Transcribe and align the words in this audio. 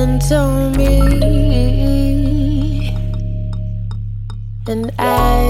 happened 0.00 0.22
to 0.22 0.70
me, 0.78 0.96
and 4.66 4.90
I 4.98 5.42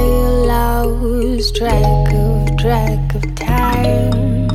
lost 0.47 1.57
track 1.57 2.13
of 2.13 2.57
track 2.59 3.15
of 3.15 3.35
time. 3.37 4.49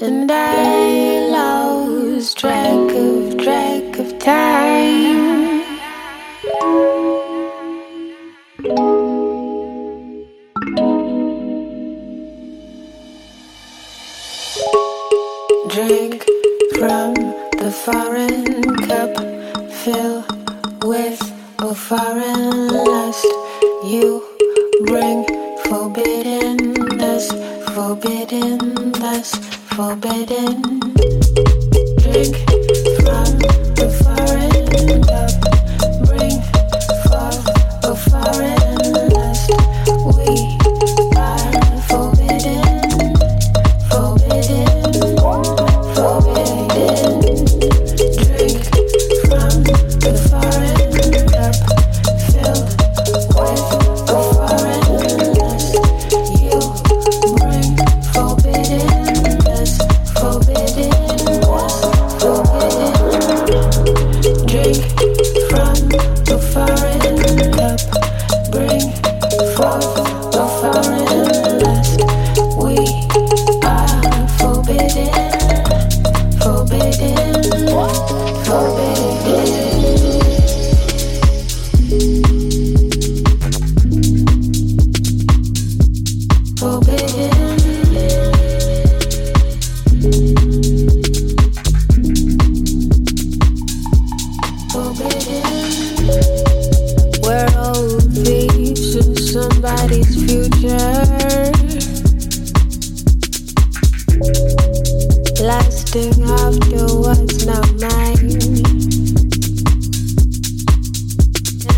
And 0.00 0.30
I 0.30 1.28
lost 1.30 2.38
track. 2.38 2.57
leads 98.24 98.94
to 98.94 99.02
somebody's 99.16 100.14
future. 100.24 101.48
Lasting 105.40 106.22
after 106.24 106.84
what's 106.98 107.44
not 107.46 107.68
mine. 107.78 108.18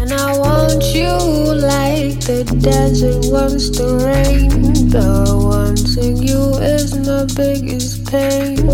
And 0.00 0.12
I 0.12 0.38
want 0.38 0.82
you 0.94 1.12
like 1.54 2.20
the 2.25 2.44
desert 2.61 3.30
wants 3.30 3.68
the 3.70 4.00
rain. 4.06 4.88
The 4.88 5.09
wanting 5.44 6.16
you 6.16 6.56
is 6.59 6.97
my 7.06 7.26
biggest 7.37 8.06
pain. 8.11 8.68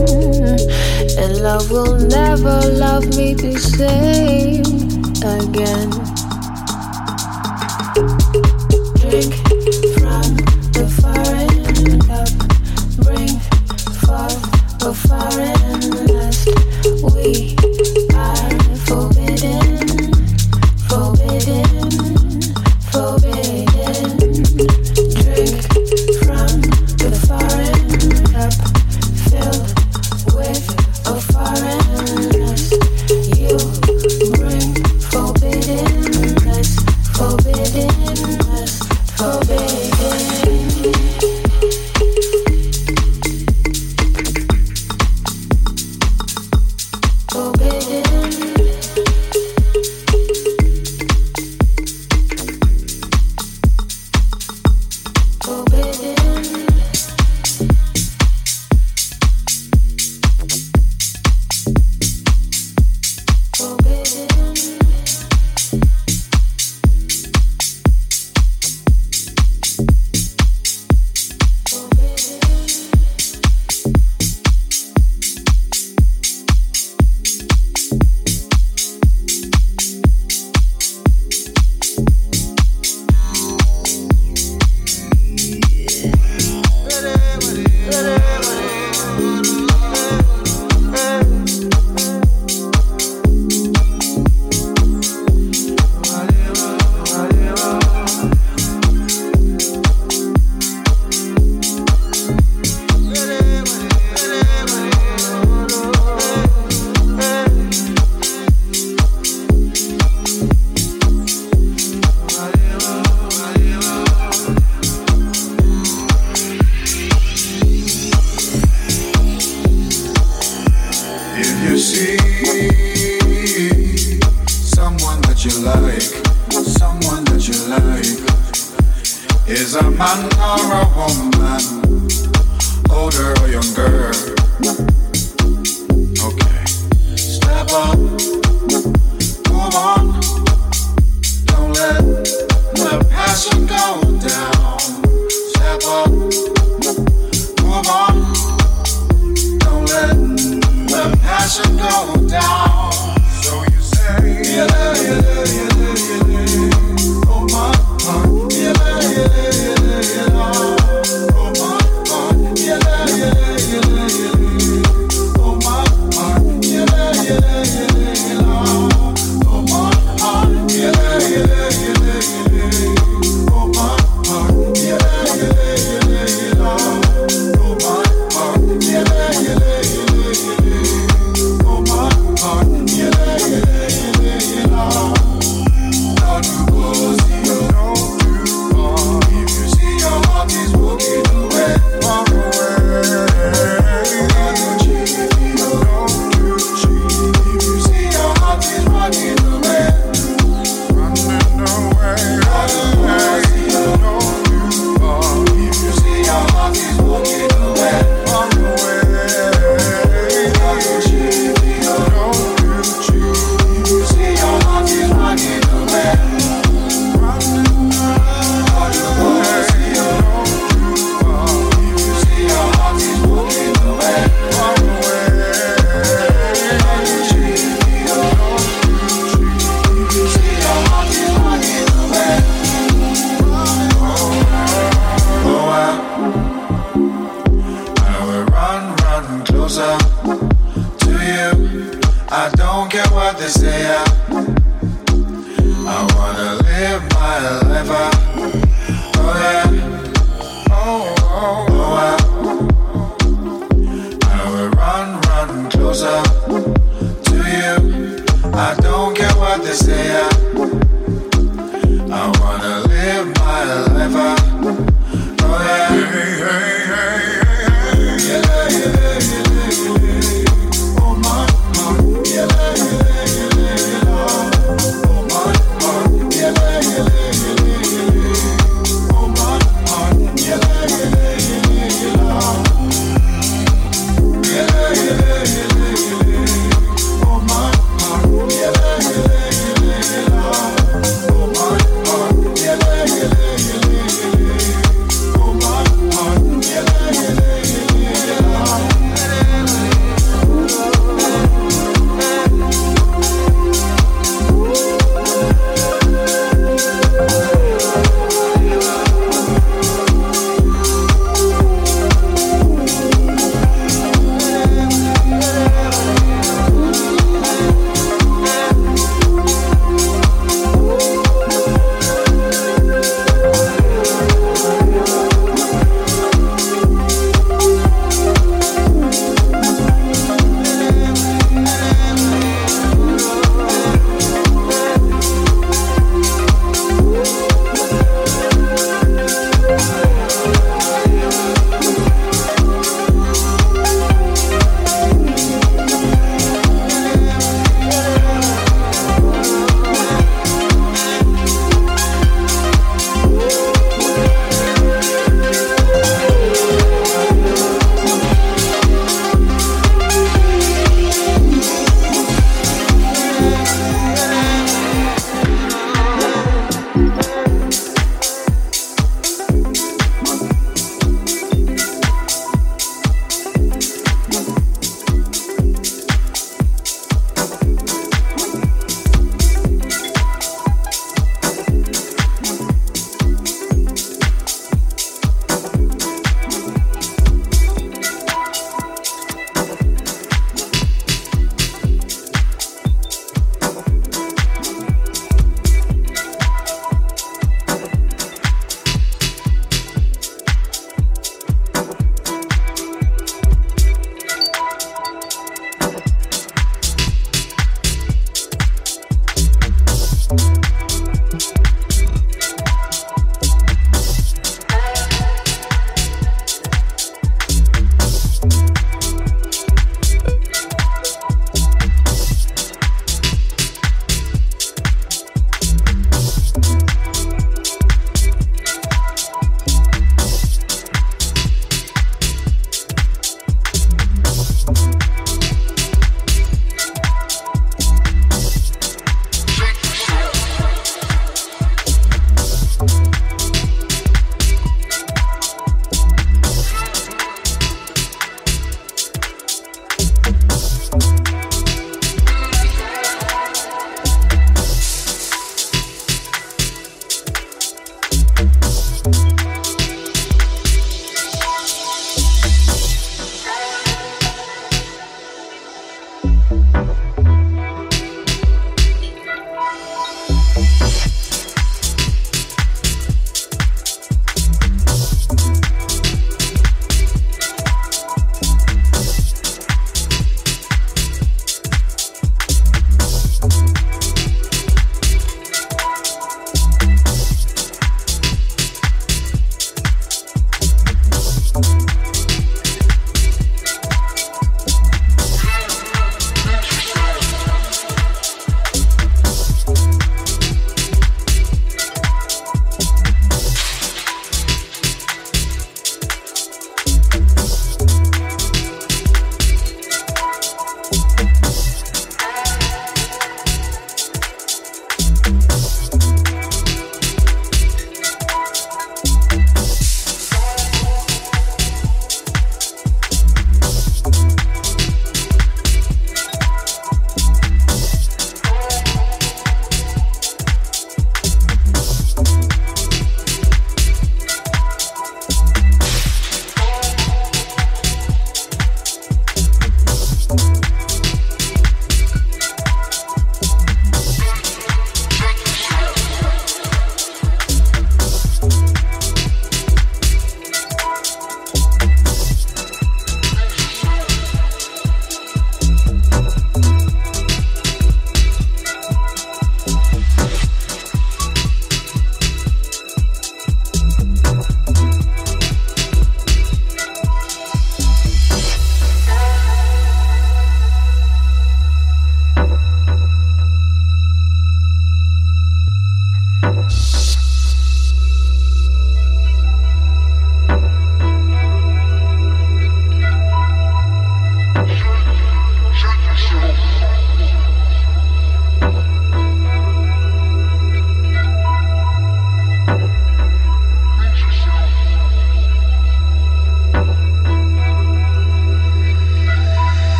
And 1.18 1.42
love 1.42 1.70
will 1.70 1.98
never 1.98 2.60
love 2.78 3.06
me 3.16 3.34
the 3.34 3.58
same 3.58 4.64
again. 5.22 6.15